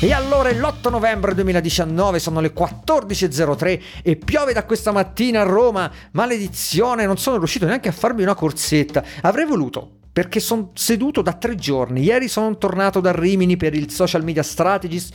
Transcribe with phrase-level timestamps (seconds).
[0.00, 5.42] E allora è l'8 novembre 2019, sono le 14.03 e piove da questa mattina a
[5.42, 5.90] Roma.
[6.12, 9.02] Maledizione, non sono riuscito neanche a farmi una corsetta.
[9.22, 12.04] Avrei voluto, perché sono seduto da tre giorni.
[12.04, 15.12] Ieri sono tornato da Rimini per il Social Media Strategist.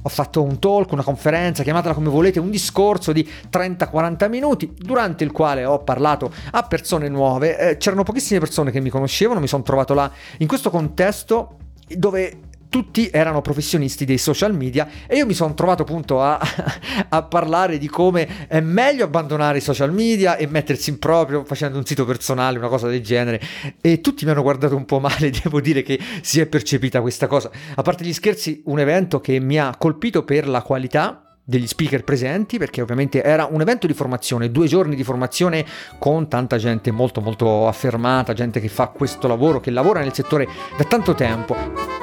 [0.00, 5.24] Ho fatto un talk, una conferenza, chiamatela come volete, un discorso di 30-40 minuti, durante
[5.24, 7.58] il quale ho parlato a persone nuove.
[7.58, 12.38] Eh, c'erano pochissime persone che mi conoscevano, mi sono trovato là in questo contesto dove
[12.72, 16.40] tutti erano professionisti dei social media e io mi sono trovato appunto a,
[17.10, 21.76] a, parlare di come è meglio abbandonare i social media e mettersi in proprio facendo
[21.76, 23.42] un sito personale, una cosa del genere
[23.78, 27.26] e tutti mi hanno guardato un po' male, devo dire che si è percepita questa
[27.26, 27.50] cosa.
[27.74, 32.04] A parte gli scherzi, un evento che mi ha colpito per la qualità degli speaker
[32.04, 35.66] presenti perché ovviamente era un evento di formazione, due giorni di formazione
[35.98, 40.48] con tanta gente molto molto affermata, gente che fa questo lavoro, che lavora nel settore
[40.78, 42.01] da tanto tempo.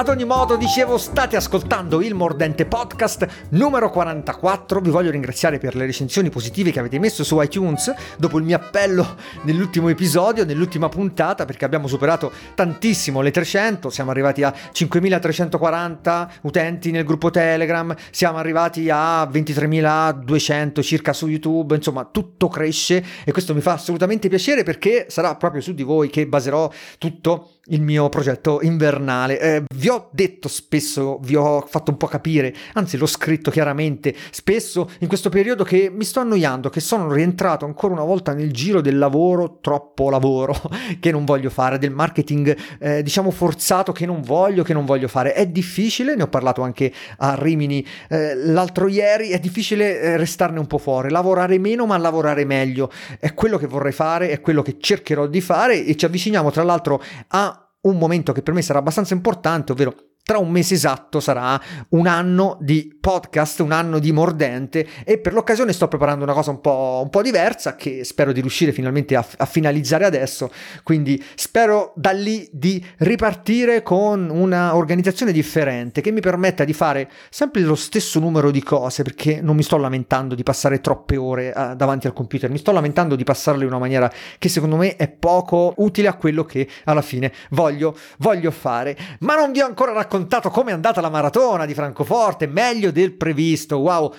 [0.00, 4.80] Ad ogni modo, dicevo, state ascoltando il Mordente Podcast numero 44.
[4.80, 8.56] Vi voglio ringraziare per le recensioni positive che avete messo su iTunes dopo il mio
[8.56, 13.90] appello nell'ultimo episodio, nell'ultima puntata, perché abbiamo superato tantissimo le 300.
[13.90, 21.74] Siamo arrivati a 5340 utenti nel gruppo Telegram, siamo arrivati a 23200 circa su YouTube.
[21.74, 26.08] Insomma, tutto cresce e questo mi fa assolutamente piacere perché sarà proprio su di voi
[26.08, 29.40] che baserò tutto il mio progetto invernale.
[29.40, 34.14] Eh, vi ho detto spesso, vi ho fatto un po' capire, anzi l'ho scritto chiaramente,
[34.30, 38.52] spesso in questo periodo che mi sto annoiando, che sono rientrato ancora una volta nel
[38.52, 40.54] giro del lavoro, troppo lavoro,
[41.00, 45.08] che non voglio fare, del marketing eh, diciamo forzato che non voglio, che non voglio
[45.08, 45.32] fare.
[45.32, 50.58] È difficile, ne ho parlato anche a Rimini eh, l'altro ieri, è difficile eh, restarne
[50.58, 52.90] un po' fuori, lavorare meno ma lavorare meglio.
[53.18, 56.62] È quello che vorrei fare, è quello che cercherò di fare e ci avviciniamo tra
[56.62, 59.94] l'altro a un momento che per me sarà abbastanza importante, ovvero
[60.30, 65.32] tra un mese esatto sarà un anno di podcast, un anno di mordente e per
[65.32, 69.16] l'occasione sto preparando una cosa un po', un po diversa che spero di riuscire finalmente
[69.16, 70.48] a, a, finalizzare adesso,
[70.84, 77.10] quindi spero da lì di ripartire con una organizzazione differente che mi permetta di fare
[77.28, 81.52] sempre lo stesso numero di cose perché non mi sto lamentando di passare troppe ore
[81.52, 84.08] uh, davanti al computer, mi sto lamentando di passarle in una maniera
[84.38, 89.34] che secondo me è poco utile a quello che alla fine voglio, voglio fare, ma
[89.34, 93.12] non vi ho ancora raccontato raccontato come è andata la maratona di Francoforte, meglio del
[93.12, 94.12] previsto, wow.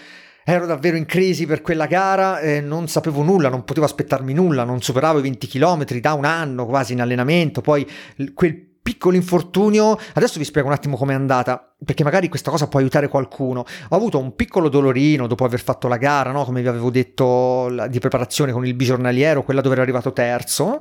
[0.44, 4.64] Ero davvero in crisi per quella gara, eh, non sapevo nulla, non potevo aspettarmi nulla,
[4.64, 7.88] non superavo i 20 km da un anno quasi in allenamento, poi
[8.34, 12.80] quel piccolo infortunio, adesso vi spiego un attimo com'è andata, perché magari questa cosa può
[12.80, 13.66] aiutare qualcuno.
[13.90, 16.46] Ho avuto un piccolo dolorino dopo aver fatto la gara, no?
[16.46, 20.80] come vi avevo detto, la, di preparazione con il bigiornaliero, quella dove ero arrivato terzo,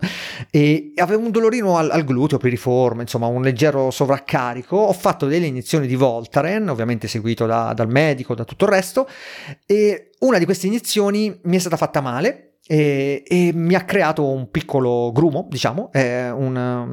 [0.50, 4.76] e avevo un dolorino al, al gluteo per riforma, insomma un leggero sovraccarico.
[4.76, 9.08] Ho fatto delle iniezioni di Voltaren, ovviamente seguito da, dal medico, da tutto il resto,
[9.66, 14.24] e una di queste iniezioni mi è stata fatta male e, e, mi ha creato
[14.24, 16.86] un piccolo grumo, diciamo, eh, una,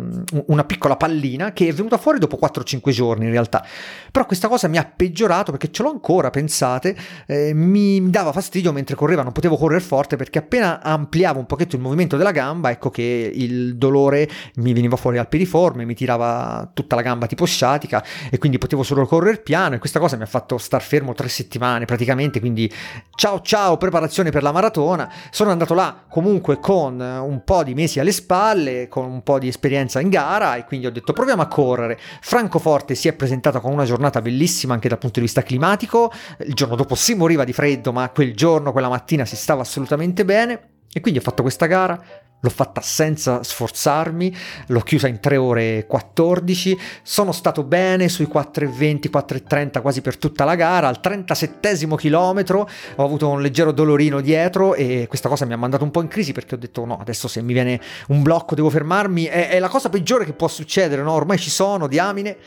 [0.47, 3.63] una, piccola pallina che è venuta fuori dopo 4-5 giorni in realtà.
[4.11, 8.71] Però questa cosa mi ha peggiorato perché ce l'ho ancora, pensate, eh, mi dava fastidio
[8.71, 12.71] mentre correva, non potevo correre forte perché appena ampliavo un pochetto il movimento della gamba,
[12.71, 17.45] ecco che il dolore mi veniva fuori al piriforme, mi tirava tutta la gamba tipo
[17.45, 21.13] sciatica e quindi potevo solo correre piano e questa cosa mi ha fatto star fermo
[21.13, 22.71] tre settimane praticamente, quindi
[23.13, 27.99] ciao ciao, preparazione per la maratona, sono andato là comunque con un po' di mesi
[27.99, 31.47] alle spalle, con un po' di esperienza in gara e quindi ho detto proviamo a
[31.47, 31.97] correre.
[32.21, 36.11] Francoforte si è presentata con una giornata bellissima anche dal punto di vista climatico,
[36.45, 40.25] il giorno dopo si moriva di freddo ma quel giorno, quella mattina si stava assolutamente
[40.25, 40.69] bene.
[40.93, 42.01] E quindi ho fatto questa gara
[42.39, 44.35] L'ho fatta senza sforzarmi,
[44.67, 50.17] l'ho chiusa in 3 ore e 14, sono stato bene sui 4,20, 4,30 quasi per
[50.17, 55.45] tutta la gara, al 37 chilometro ho avuto un leggero dolorino dietro e questa cosa
[55.45, 57.81] mi ha mandato un po' in crisi perché ho detto no, adesso se mi viene
[58.09, 61.13] un blocco devo fermarmi, è, è la cosa peggiore che può succedere, no?
[61.13, 62.37] ormai ci sono, diamine,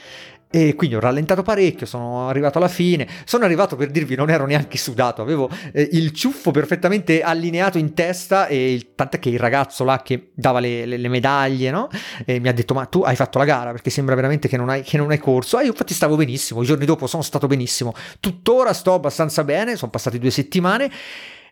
[0.52, 4.46] e quindi ho rallentato parecchio, sono arrivato alla fine, sono arrivato per dirvi non ero
[4.46, 9.38] neanche sudato, avevo eh, il ciuffo perfettamente allineato in testa e il, tant'è che il
[9.38, 11.88] ragazzo là che dava le, le, le medaglie no?
[12.26, 14.82] mi ha detto ma tu hai fatto la gara perché sembra veramente che non hai,
[14.82, 17.94] che non hai corso, e io infatti stavo benissimo, i giorni dopo sono stato benissimo,
[18.18, 20.90] tuttora sto abbastanza bene, sono passate due settimane.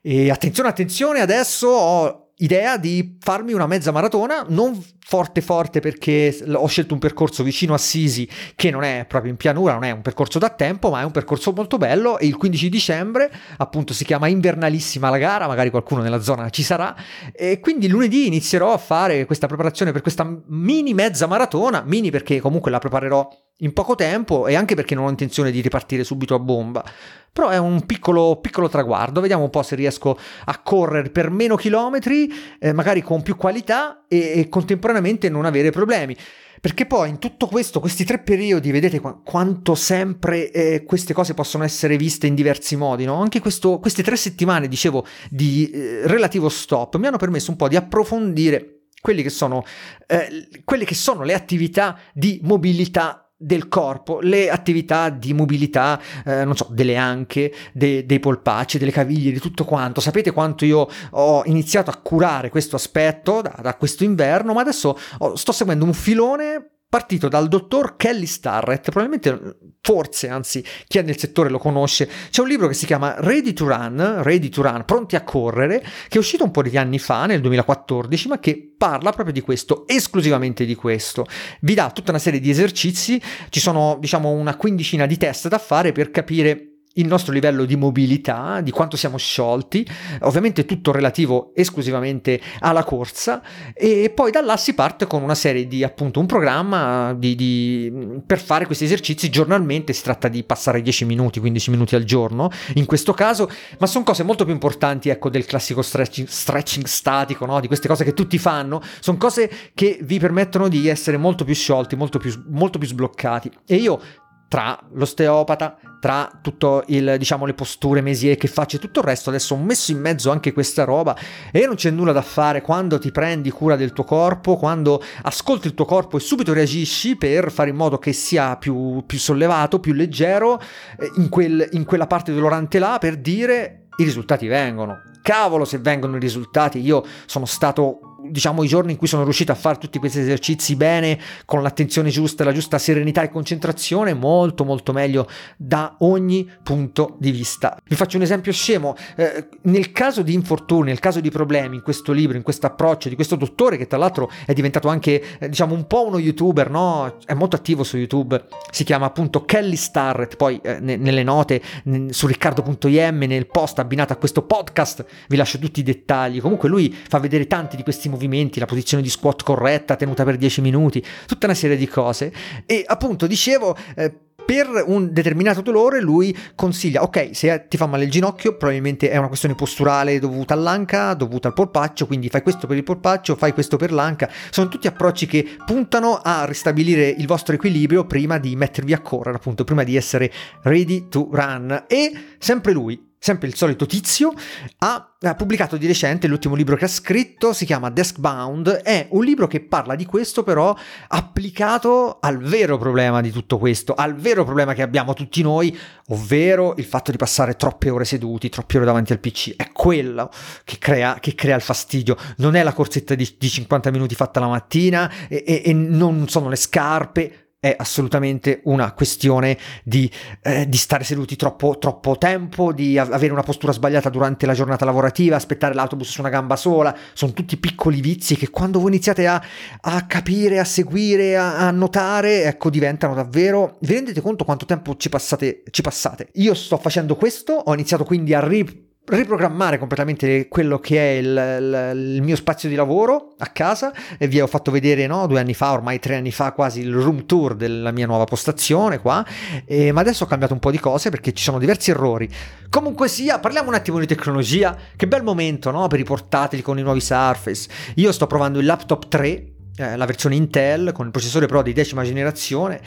[0.00, 6.38] E attenzione attenzione adesso ho idea di farmi una mezza maratona, non forte forte perché
[6.52, 9.90] ho scelto un percorso vicino a Sisi che non è proprio in pianura, non è
[9.90, 12.18] un percorso da tempo, ma è un percorso molto bello.
[12.18, 16.62] E il 15 dicembre appunto si chiama invernalissima la gara, magari qualcuno nella zona ci
[16.62, 16.94] sarà.
[17.32, 22.40] E quindi lunedì inizierò a fare questa preparazione per questa mini mezza maratona, mini perché
[22.40, 26.34] comunque la preparerò in poco tempo e anche perché non ho intenzione di ripartire subito
[26.34, 26.84] a bomba.
[27.32, 31.56] Però è un piccolo, piccolo traguardo, vediamo un po' se riesco a correre per meno
[31.56, 36.16] chilometri, eh, magari con più qualità e, e contemporaneamente non avere problemi.
[36.60, 41.32] Perché poi in tutto questo, questi tre periodi, vedete qu- quanto sempre eh, queste cose
[41.34, 43.20] possono essere viste in diversi modi, no?
[43.20, 47.68] Anche questo, queste tre settimane, dicevo, di eh, relativo stop mi hanno permesso un po'
[47.68, 49.64] di approfondire quelli che sono,
[50.08, 56.44] eh, quelle che sono le attività di mobilità del corpo, le attività di mobilità, eh,
[56.44, 60.00] non so, delle anche, de, dei polpacci, delle caviglie, di tutto quanto.
[60.00, 64.98] Sapete quanto io ho iniziato a curare questo aspetto da, da questo inverno, ma adesso
[65.18, 71.02] ho, sto seguendo un filone partito dal dottor Kelly Starrett, probabilmente, forse, anzi, chi è
[71.02, 72.08] nel settore lo conosce.
[72.30, 75.80] C'è un libro che si chiama Ready to Run, Ready to Run, pronti a correre,
[75.80, 79.42] che è uscito un po' di anni fa, nel 2014, ma che parla proprio di
[79.42, 81.26] questo, esclusivamente di questo.
[81.60, 83.20] Vi dà tutta una serie di esercizi,
[83.50, 87.76] ci sono, diciamo, una quindicina di test da fare per capire il nostro livello di
[87.76, 89.86] mobilità, di quanto siamo sciolti,
[90.20, 93.42] ovviamente tutto relativo esclusivamente alla corsa
[93.74, 98.20] e poi da là si parte con una serie di appunto un programma di, di,
[98.26, 99.30] per fare questi esercizi.
[99.30, 103.48] Giornalmente, si tratta di passare 10 minuti, 15 minuti al giorno in questo caso,
[103.78, 107.60] ma sono cose molto più importanti ecco del classico stretching, stretching statico, no?
[107.60, 111.54] di queste cose che tutti fanno, sono cose che vi permettono di essere molto più
[111.54, 113.50] sciolti, molto più, molto più sbloccati.
[113.66, 114.00] E io
[114.48, 119.28] tra l'osteopata, tra tutto il, diciamo, le posture mesie che faccio e tutto il resto,
[119.28, 121.16] adesso ho messo in mezzo anche questa roba
[121.52, 125.66] e non c'è nulla da fare quando ti prendi cura del tuo corpo, quando ascolti
[125.66, 129.80] il tuo corpo e subito reagisci per fare in modo che sia più, più sollevato,
[129.80, 130.58] più leggero
[130.98, 135.02] eh, in, quel, in quella parte dolorante là per dire i risultati vengono.
[135.20, 139.52] Cavolo se vengono i risultati, io sono stato diciamo, i giorni in cui sono riuscito
[139.52, 144.64] a fare tutti questi esercizi bene, con l'attenzione giusta, la giusta serenità e concentrazione, molto
[144.64, 147.76] molto meglio da ogni punto di vista.
[147.84, 151.82] Vi faccio un esempio scemo, eh, nel caso di infortuni, nel caso di problemi in
[151.82, 155.48] questo libro, in questo approccio di questo dottore che tra l'altro è diventato anche, eh,
[155.48, 157.16] diciamo, un po' uno youtuber, no?
[157.24, 161.62] È molto attivo su YouTube, si chiama appunto Kelly Starrett, poi eh, ne- nelle note
[161.84, 166.40] n- su riccardo.im, nel post abbinato a questo podcast, vi lascio tutti i dettagli.
[166.40, 170.36] Comunque lui fa vedere tanti di questi movimenti, la posizione di squat corretta tenuta per
[170.36, 172.32] 10 minuti, tutta una serie di cose.
[172.66, 173.76] E appunto dicevo...
[173.94, 174.14] Eh,
[174.48, 179.18] per un determinato dolore lui consiglia, ok, se ti fa male il ginocchio, probabilmente è
[179.18, 183.52] una questione posturale dovuta all'anca, dovuta al polpaccio, quindi fai questo per il polpaccio, fai
[183.52, 184.30] questo per l'anca.
[184.48, 189.36] Sono tutti approcci che puntano a ristabilire il vostro equilibrio prima di mettervi a correre,
[189.36, 190.32] appunto, prima di essere
[190.62, 191.84] ready to run.
[191.86, 194.32] E sempre lui, sempre il solito tizio,
[194.78, 199.24] ha, ha, pubblicato di recente l'ultimo libro che ha scritto, si chiama Deskbound, è un
[199.24, 200.74] libro che parla di questo però
[201.08, 205.76] applicato al vero problema di tutto questo, al vero problema che abbiamo tutti noi,
[206.08, 210.30] ovvero il fatto di passare troppe ore seduti, troppe ore davanti al PC, è quello
[210.64, 214.40] che crea, che crea il fastidio, non è la corsetta di, di 50 minuti fatta
[214.40, 220.08] la mattina e, e, e non sono le scarpe, è assolutamente una questione di,
[220.42, 224.84] eh, di stare seduti troppo, troppo, tempo, di avere una postura sbagliata durante la giornata
[224.84, 229.26] lavorativa, aspettare l'autobus su una gamba sola, sono tutti piccoli vizi che quando voi iniziate
[229.26, 229.42] a,
[229.80, 233.76] a capire, a seguire, a, a, notare, ecco, diventano davvero...
[233.80, 235.64] Vi rendete conto quanto tempo ci passate?
[235.68, 236.28] Ci passate?
[236.34, 241.26] Io sto facendo questo, ho iniziato quindi a ri riprogrammare completamente quello che è il,
[241.26, 243.92] il, il, mio spazio di lavoro a casa.
[244.18, 246.92] E vi ho fatto vedere no, due anni fa, ormai tre anni fa quasi il
[246.92, 249.24] room tour della mia nuova postazione qua,
[249.64, 252.28] e, ma adesso ho cambiato un po' di cose perché ci sono diversi errori.
[252.68, 256.78] Comunque sia, parliamo un attimo di tecnologia, che bel momento no, per i portatili con
[256.78, 257.68] i nuovi Surface.
[257.96, 261.72] Io sto provando il laptop 3 eh, la versione Intel con il processore Pro di
[261.72, 262.80] decima generazione.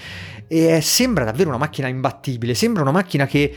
[0.47, 3.55] E sembra davvero una macchina imbattibile, sembra una macchina che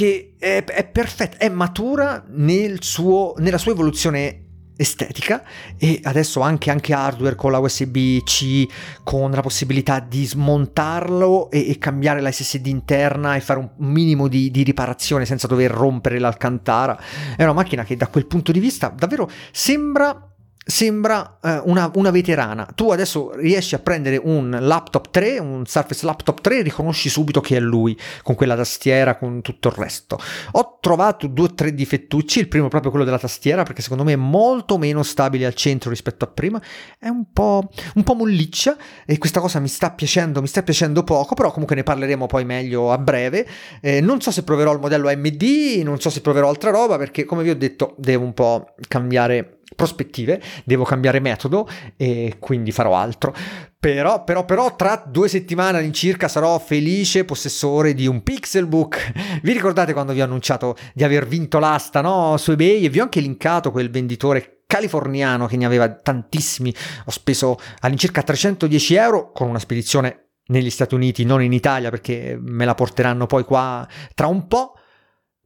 [0.00, 5.44] che è, è perfetta, è matura nel suo, nella sua evoluzione estetica
[5.76, 8.66] e adesso anche, anche hardware con la USB-C
[9.04, 14.26] con la possibilità di smontarlo e, e, cambiare la SSD interna e fare un minimo
[14.26, 16.98] di, di, riparazione senza dover rompere l'alcantara.
[17.36, 20.29] È una macchina che da quel punto di vista davvero sembra
[20.64, 22.68] sembra eh, una, una, veterana.
[22.74, 27.40] Tu adesso riesci a prendere un laptop 3, un Surface Laptop 3 e riconosci subito
[27.40, 30.18] che è lui, con quella tastiera, con tutto il resto.
[30.52, 34.04] Ho trovato due o tre difettucci, il primo è proprio quello della tastiera, perché secondo
[34.04, 36.60] me è molto meno stabile al centro rispetto a prima,
[36.98, 38.76] è un po', un po' molliccia
[39.06, 42.44] e questa cosa mi sta piacendo, mi sta piacendo poco, però comunque ne parleremo poi
[42.44, 43.46] meglio a breve.
[43.80, 45.42] Eh, non so se proverò il modello AMD,
[45.84, 49.59] non so se proverò altra roba, perché come vi ho detto devo un po' cambiare
[49.80, 53.34] prospettive, devo cambiare metodo e quindi farò altro.
[53.78, 59.40] Però, però, però, tra due settimane all'incirca sarò felice possessore di un Pixelbook.
[59.40, 62.36] Vi ricordate quando vi ho annunciato di aver vinto l'asta no?
[62.36, 66.74] su eBay e vi ho anche linkato quel venditore californiano che ne aveva tantissimi.
[67.06, 72.38] Ho speso all'incirca 310 euro con una spedizione negli Stati Uniti, non in Italia perché
[72.38, 74.74] me la porteranno poi qua tra un po'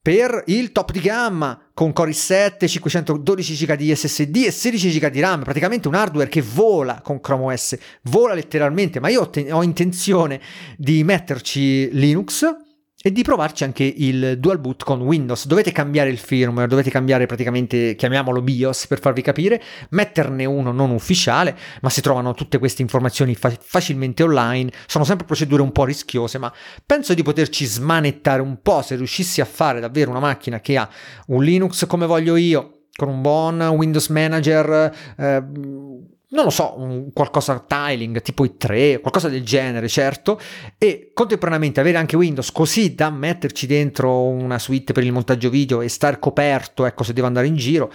[0.05, 5.09] per il top di gamma con Core i7, 512 GB di SSD e 16 GB
[5.09, 9.31] di RAM, praticamente un hardware che vola con Chrome OS, vola letteralmente, ma io ho,
[9.31, 10.43] te- ho intenzione
[10.77, 12.45] di metterci Linux
[13.07, 15.47] e di provarci anche il dual boot con Windows.
[15.47, 20.89] Dovete cambiare il firmware, dovete cambiare praticamente, chiamiamolo BIOS per farvi capire, metterne uno non
[20.91, 24.73] ufficiale, ma si trovano tutte queste informazioni fa- facilmente online.
[24.87, 26.51] Sono sempre procedure un po' rischiose, ma
[26.87, 30.89] penso di poterci smanettare un po' se riuscissi a fare davvero una macchina che ha
[31.27, 34.97] un Linux come voglio io, con un buon Windows Manager.
[35.19, 35.45] Eh,
[36.35, 40.39] non lo so, un qualcosa tiling tipo i3, qualcosa del genere, certo,
[40.77, 45.81] e contemporaneamente avere anche Windows così da metterci dentro una suite per il montaggio video
[45.81, 47.91] e star coperto, ecco, se devo andare in giro.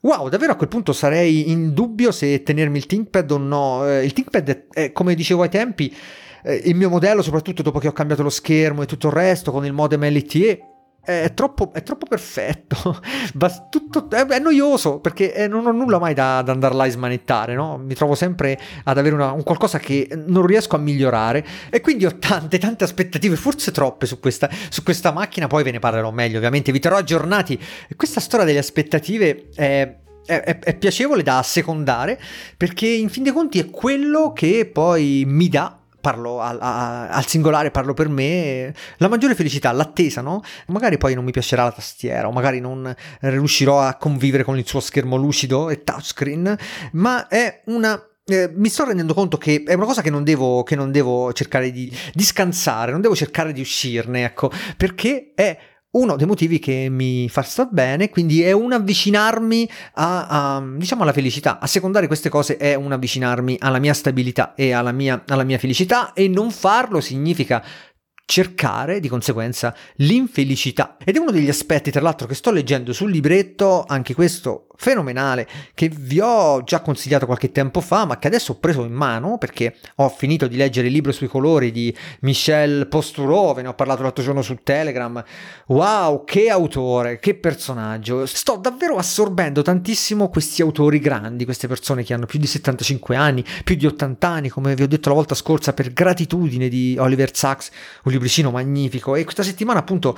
[0.00, 3.88] Wow, davvero a quel punto sarei in dubbio se tenermi il ThinkPad o no.
[3.88, 5.94] Eh, il ThinkPad, è, come dicevo ai tempi,
[6.42, 9.52] eh, il mio modello, soprattutto dopo che ho cambiato lo schermo e tutto il resto
[9.52, 10.73] con il modem LTE,
[11.04, 13.00] è troppo, è troppo perfetto,
[13.70, 16.88] tutto, è, è, noioso perché eh, non ho nulla mai da, da andare là a
[16.88, 17.76] smanettare, no?
[17.76, 22.06] mi trovo sempre ad avere una, un qualcosa che non riesco a migliorare e quindi
[22.06, 26.10] ho tante tante aspettative, forse troppe su questa, su questa macchina, poi ve ne parlerò
[26.10, 27.60] meglio ovviamente, vi terrò aggiornati.
[27.96, 30.02] Questa storia delle aspettative è...
[30.26, 32.18] È, è, è, piacevole da secondare
[32.56, 37.26] perché in fin dei conti è quello che poi mi dà parlo a, a, al
[37.26, 40.42] singolare, parlo per me, la maggiore felicità, l'attesa, no?
[40.66, 44.66] Magari poi non mi piacerà la tastiera, o magari non riuscirò a convivere con il
[44.66, 46.58] suo schermo lucido e touchscreen,
[46.92, 50.62] ma è una eh, mi sto rendendo conto che è una cosa che non devo,
[50.62, 55.56] che non devo cercare di, di, scansare, non devo cercare di uscirne, ecco, perché è
[55.94, 61.02] uno dei motivi che mi fa star bene, quindi è un avvicinarmi a, a, diciamo
[61.02, 61.58] alla felicità.
[61.58, 65.58] A secondare queste cose è un avvicinarmi alla mia stabilità e alla mia, alla mia
[65.58, 67.64] felicità e non farlo significa
[68.26, 70.96] cercare di conseguenza l'infelicità.
[71.04, 75.46] Ed è uno degli aspetti, tra l'altro, che sto leggendo sul libretto, anche questo fenomenale,
[75.74, 79.38] che vi ho già consigliato qualche tempo fa, ma che adesso ho preso in mano
[79.38, 84.02] perché ho finito di leggere il libro sui colori di Michel Posturove, ne ho parlato
[84.02, 85.22] l'altro giorno su Telegram.
[85.66, 88.26] Wow, che autore, che personaggio!
[88.26, 93.44] Sto davvero assorbendo tantissimo questi autori grandi, queste persone che hanno più di 75 anni,
[93.62, 97.34] più di 80 anni, come vi ho detto la volta scorsa, per gratitudine di Oliver
[97.34, 97.70] Sacks,
[98.04, 99.14] un libricino magnifico.
[99.14, 100.16] E questa settimana appunto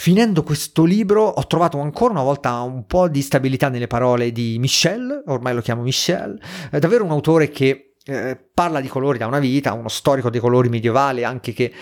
[0.00, 4.56] Finendo questo libro ho trovato ancora una volta un po' di stabilità nelle parole di
[4.60, 6.40] Michel, ormai lo chiamo Michel,
[6.70, 10.40] è davvero un autore che eh, parla di colori da una vita, uno storico dei
[10.40, 11.72] colori medievale anche che,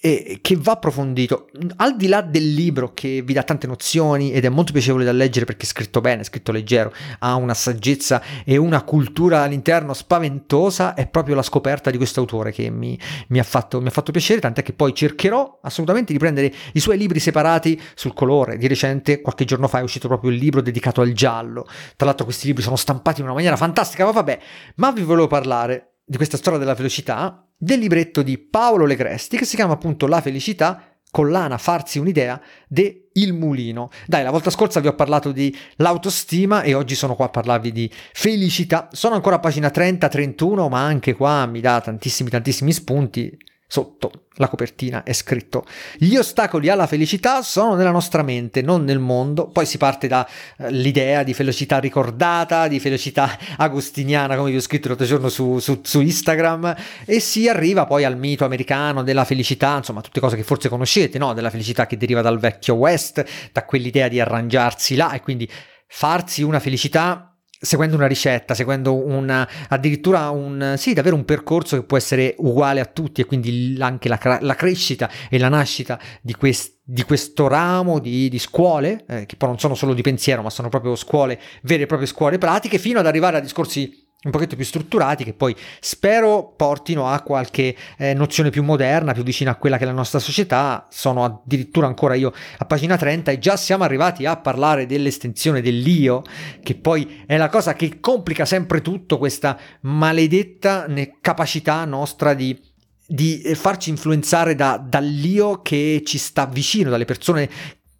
[0.00, 1.48] eh, che, va approfondito.
[1.76, 5.10] Al di là del libro che vi dà tante nozioni ed è molto piacevole da
[5.10, 9.92] leggere perché è scritto bene, è scritto leggero, ha una saggezza e una cultura all'interno
[9.94, 13.90] spaventosa, è proprio la scoperta di questo autore che mi, mi, ha fatto, mi ha
[13.90, 18.58] fatto piacere, tant'è che poi cercherò assolutamente di prendere i suoi libri separati sul colore.
[18.58, 21.66] Di recente, qualche giorno fa, è uscito proprio il libro dedicato al giallo.
[21.96, 24.38] Tra l'altro questi libri sono stampati in una maniera fantastica, ma vabbè,
[24.76, 29.44] ma vi volevo parlare di questa storia della velocità del libretto di Paolo Legresti che
[29.44, 33.88] si chiama appunto La felicità collana farsi un'idea de Il Mulino.
[34.06, 37.70] Dai, la volta scorsa vi ho parlato di l'autostima e oggi sono qua a parlarvi
[37.70, 38.88] di felicità.
[38.90, 43.38] Sono ancora a pagina 30-31, ma anche qua mi dà tantissimi tantissimi spunti
[43.74, 45.64] sotto la copertina è scritto
[45.98, 49.48] gli ostacoli alla felicità sono nella nostra mente, non nel mondo.
[49.48, 54.86] Poi si parte dall'idea eh, di felicità ricordata, di felicità agostiniana, come vi ho scritto
[54.86, 56.72] l'altro giorno su, su, su, Instagram,
[57.04, 61.18] e si arriva poi al mito americano della felicità, insomma, tutte cose che forse conoscete,
[61.18, 61.32] no?
[61.34, 65.50] Della felicità che deriva dal vecchio West, da quell'idea di arrangiarsi là e quindi
[65.88, 67.33] farsi una felicità
[67.64, 72.80] seguendo una ricetta, seguendo una, addirittura un, sì, davvero un percorso che può essere uguale
[72.80, 77.48] a tutti e quindi anche la, la crescita e la nascita di, quest, di questo
[77.48, 80.94] ramo di, di scuole, eh, che poi non sono solo di pensiero, ma sono proprio
[80.96, 85.24] scuole, vere e proprie scuole pratiche, fino ad arrivare a discorsi un pochetto più strutturati
[85.24, 89.84] che poi spero portino a qualche eh, nozione più moderna, più vicina a quella che
[89.84, 90.86] è la nostra società.
[90.90, 96.22] Sono addirittura ancora io a pagina 30 e già siamo arrivati a parlare dell'estensione dell'io,
[96.62, 100.86] che poi è la cosa che complica sempre tutto, questa maledetta
[101.20, 102.72] capacità nostra di
[103.06, 107.50] di eh, farci influenzare da, dall'io che ci sta vicino, dalle persone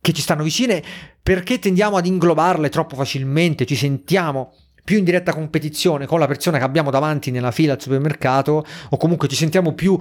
[0.01, 0.83] che ci stanno vicine,
[1.23, 4.55] perché tendiamo ad inglobarle troppo facilmente, ci sentiamo
[4.85, 8.97] più in diretta competizione con la persona che abbiamo davanti nella fila al supermercato o
[8.99, 9.99] comunque ci sentiamo più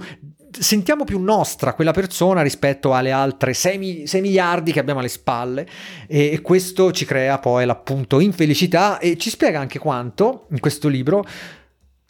[0.56, 5.66] sentiamo più nostra quella persona rispetto alle altre 6, 6 miliardi che abbiamo alle spalle.
[6.06, 10.86] E, e, questo ci crea poi l'appunto infelicità e ci spiega anche quanto in questo
[10.88, 11.24] libro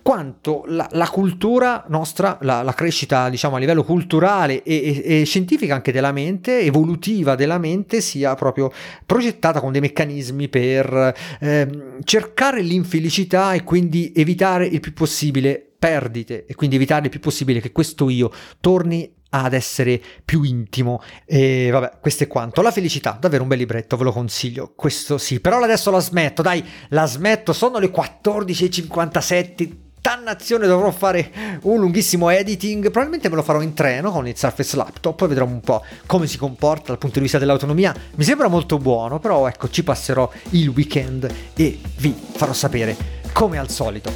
[0.05, 5.25] quanto la, la cultura nostra, la, la, crescita diciamo a livello culturale e, e, e,
[5.25, 8.71] scientifica anche della mente, evolutiva della mente, sia proprio
[9.07, 16.45] progettata con dei meccanismi per eh, cercare l'infelicità e quindi evitare il più possibile perdite
[16.45, 18.31] e quindi evitare il più possibile che questo io
[18.61, 21.01] torni ad essere più intimo.
[21.25, 22.61] E vabbè questo è quanto.
[22.61, 24.75] La felicità davvero un bel libretto ve lo consiglio.
[24.77, 25.41] Questo sì.
[25.41, 27.55] Però adesso la smetto dai la smetto.
[27.55, 31.33] Sono le 14.57 dannazione dovrò fare
[31.63, 35.51] un lunghissimo editing, probabilmente me lo farò in treno con il Surface Laptop, poi vedremo
[35.51, 37.95] un po' come si comporta dal punto di vista dell'autonomia.
[38.17, 42.95] Mi sembra molto buono, però ecco, ci passerò il weekend e vi farò sapere
[43.33, 44.13] come al solito.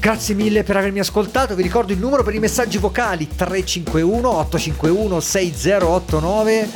[0.00, 5.20] Grazie mille per avermi ascoltato, vi ricordo il numero per i messaggi vocali 351 851
[5.20, 6.68] 6089